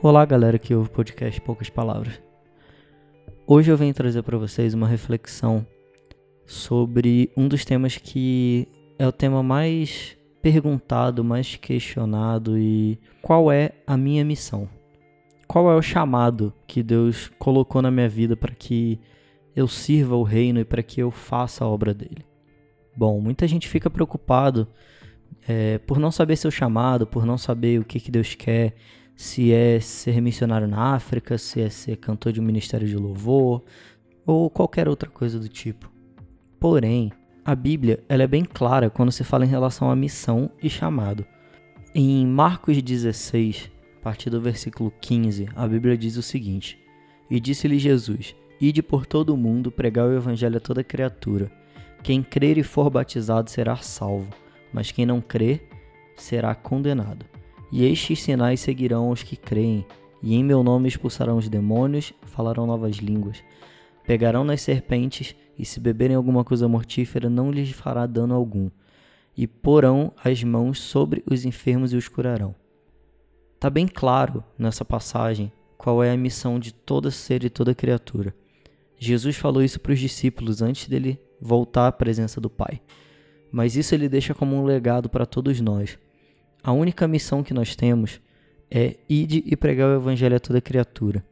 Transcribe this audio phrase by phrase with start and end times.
[0.00, 2.22] Olá, galera que ouve o podcast Poucas Palavras.
[3.44, 5.66] Hoje eu venho trazer para vocês uma reflexão
[6.46, 13.72] sobre um dos temas que é o tema mais perguntado, mais questionado e qual é
[13.84, 14.68] a minha missão?
[15.48, 19.00] Qual é o chamado que Deus colocou na minha vida para que
[19.56, 22.24] eu sirva o reino e para que eu faça a obra dele?
[22.96, 24.68] Bom, muita gente fica preocupado
[25.48, 28.76] é, por não saber seu chamado, por não saber o que, que Deus quer,
[29.18, 33.64] se é ser missionário na África, se é ser cantor de um ministério de louvor
[34.24, 35.90] ou qualquer outra coisa do tipo.
[36.60, 37.10] Porém,
[37.44, 41.26] a Bíblia ela é bem clara quando se fala em relação à missão e chamado.
[41.92, 46.78] Em Marcos 16, a partir do versículo 15, a Bíblia diz o seguinte:
[47.28, 51.50] E disse-lhe Jesus: Ide por todo o mundo pregar o evangelho a toda criatura.
[52.04, 54.32] Quem crer e for batizado será salvo,
[54.72, 55.68] mas quem não crer
[56.14, 57.26] será condenado.
[57.70, 59.86] E estes sinais seguirão os que creem,
[60.22, 63.42] e em meu nome expulsarão os demônios, falarão novas línguas.
[64.06, 68.70] Pegarão nas serpentes, e se beberem alguma coisa mortífera, não lhes fará dano algum.
[69.36, 72.54] E porão as mãos sobre os enfermos e os curarão.
[73.54, 78.34] Está bem claro nessa passagem qual é a missão de todo ser e toda criatura.
[78.98, 82.80] Jesus falou isso para os discípulos antes dele voltar à presença do Pai.
[83.50, 85.98] Mas isso ele deixa como um legado para todos nós
[86.62, 88.20] a única missão que nós temos
[88.70, 91.24] é ide e pregar o evangelho a toda criatura.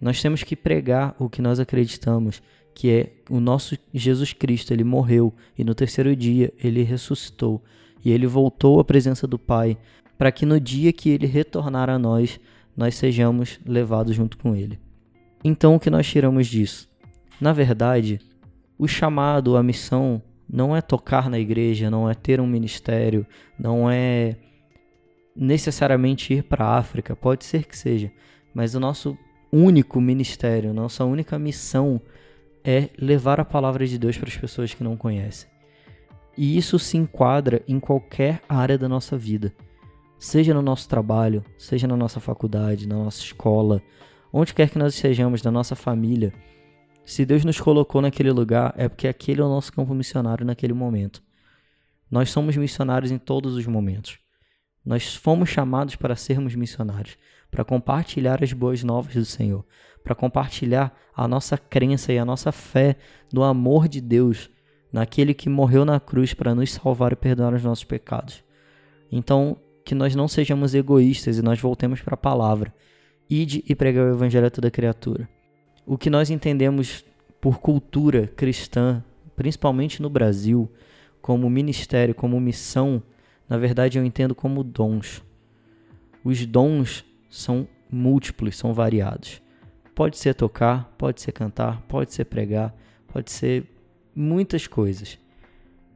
[0.00, 2.40] Nós temos que pregar o que nós acreditamos,
[2.74, 7.62] que é o nosso Jesus Cristo, ele morreu e no terceiro dia ele ressuscitou
[8.04, 9.76] e ele voltou à presença do Pai,
[10.16, 12.38] para que no dia que ele retornar a nós,
[12.76, 14.78] nós sejamos levados junto com ele.
[15.42, 16.88] Então o que nós tiramos disso?
[17.40, 18.20] Na verdade,
[18.78, 23.26] o chamado, a missão não é tocar na igreja, não é ter um ministério,
[23.58, 24.36] não é
[25.38, 28.10] necessariamente ir para a África, pode ser que seja,
[28.52, 29.16] mas o nosso
[29.52, 32.00] único ministério, nossa única missão
[32.64, 35.48] é levar a palavra de Deus para as pessoas que não conhecem.
[36.36, 39.54] E isso se enquadra em qualquer área da nossa vida,
[40.18, 43.80] seja no nosso trabalho, seja na nossa faculdade, na nossa escola,
[44.32, 46.32] onde quer que nós estejamos, na nossa família.
[47.04, 50.74] Se Deus nos colocou naquele lugar, é porque aquele é o nosso campo missionário naquele
[50.74, 51.22] momento.
[52.10, 54.18] Nós somos missionários em todos os momentos.
[54.88, 57.18] Nós fomos chamados para sermos missionários,
[57.50, 59.62] para compartilhar as boas novas do Senhor,
[60.02, 62.96] para compartilhar a nossa crença e a nossa fé
[63.30, 64.48] no amor de Deus,
[64.90, 68.42] naquele que morreu na cruz para nos salvar e perdoar os nossos pecados.
[69.12, 72.72] Então, que nós não sejamos egoístas e nós voltemos para a palavra.
[73.28, 75.28] Ide e pregar o evangelho a toda criatura.
[75.84, 77.04] O que nós entendemos
[77.42, 79.04] por cultura cristã,
[79.36, 80.66] principalmente no Brasil,
[81.20, 83.02] como ministério, como missão,
[83.48, 85.22] na verdade eu entendo como dons.
[86.24, 89.42] Os dons são múltiplos, são variados.
[89.94, 92.74] Pode ser tocar, pode ser cantar, pode ser pregar,
[93.08, 93.64] pode ser
[94.14, 95.18] muitas coisas.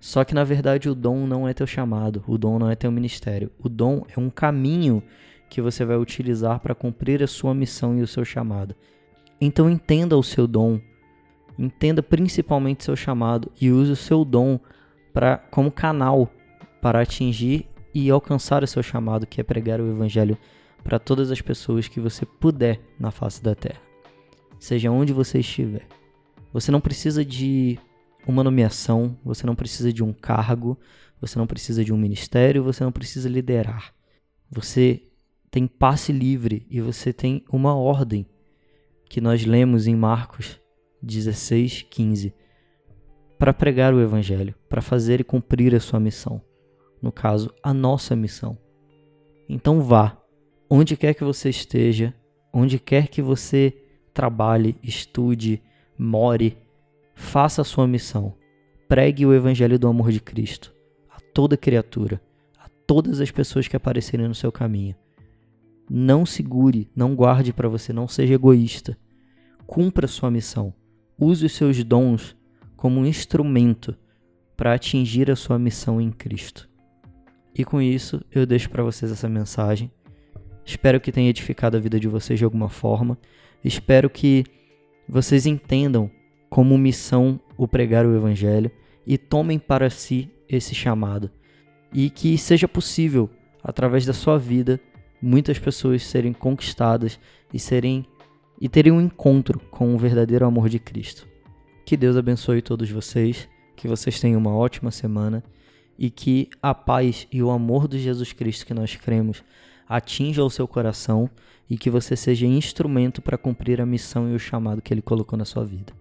[0.00, 2.90] Só que na verdade o dom não é teu chamado, o dom não é teu
[2.90, 3.50] ministério.
[3.58, 5.02] O dom é um caminho
[5.48, 8.74] que você vai utilizar para cumprir a sua missão e o seu chamado.
[9.40, 10.80] Então entenda o seu dom,
[11.58, 14.58] entenda principalmente seu chamado e use o seu dom
[15.12, 16.30] para como canal
[16.84, 20.36] para atingir e alcançar o seu chamado, que é pregar o Evangelho
[20.82, 23.80] para todas as pessoas que você puder na face da terra,
[24.60, 25.88] seja onde você estiver.
[26.52, 27.78] Você não precisa de
[28.26, 30.78] uma nomeação, você não precisa de um cargo,
[31.18, 33.94] você não precisa de um ministério, você não precisa liderar.
[34.50, 35.04] Você
[35.50, 38.26] tem passe livre e você tem uma ordem
[39.08, 40.60] que nós lemos em Marcos
[41.02, 42.34] 16, 15,
[43.38, 46.42] para pregar o Evangelho, para fazer e cumprir a sua missão
[47.04, 48.56] no caso, a nossa missão.
[49.46, 50.16] Então vá,
[50.70, 52.14] onde quer que você esteja,
[52.50, 53.76] onde quer que você
[54.14, 55.62] trabalhe, estude,
[55.98, 56.56] more,
[57.14, 58.34] faça a sua missão.
[58.88, 60.74] Pregue o evangelho do amor de Cristo
[61.10, 62.22] a toda criatura,
[62.58, 64.96] a todas as pessoas que aparecerem no seu caminho.
[65.90, 68.96] Não segure, não guarde para você, não seja egoísta.
[69.66, 70.72] Cumpra a sua missão.
[71.18, 72.34] Use os seus dons
[72.76, 73.94] como um instrumento
[74.56, 76.72] para atingir a sua missão em Cristo.
[77.54, 79.90] E com isso, eu deixo para vocês essa mensagem.
[80.64, 83.16] Espero que tenha edificado a vida de vocês de alguma forma.
[83.62, 84.44] Espero que
[85.08, 86.10] vocês entendam
[86.50, 88.70] como missão o pregar o evangelho
[89.06, 91.30] e tomem para si esse chamado.
[91.92, 93.30] E que seja possível,
[93.62, 94.80] através da sua vida,
[95.22, 97.20] muitas pessoas serem conquistadas
[97.52, 98.06] e serem
[98.60, 101.26] e terem um encontro com o verdadeiro amor de Cristo.
[101.84, 105.42] Que Deus abençoe todos vocês, que vocês tenham uma ótima semana
[105.98, 109.44] e que a paz e o amor de Jesus Cristo que nós cremos
[109.88, 111.30] atinja o seu coração
[111.68, 115.38] e que você seja instrumento para cumprir a missão e o chamado que ele colocou
[115.38, 115.92] na sua vida.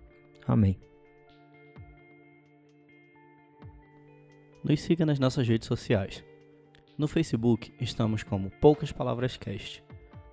[0.47, 0.77] Amém.
[4.63, 6.23] Nos siga nas nossas redes sociais.
[6.97, 9.83] No Facebook estamos como Poucas Palavras Cast.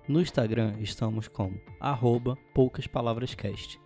[0.07, 3.79] No Instagram estamos como arroba Poucas Palavras Cast.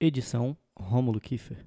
[0.00, 1.66] Edição Rômulo Kiefer.